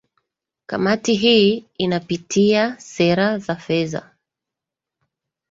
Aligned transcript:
kamati 0.65 1.13
hii 1.15 1.65
inapitia 1.77 2.75
sera 2.79 3.37
za 3.37 3.55
fedha 3.55 4.11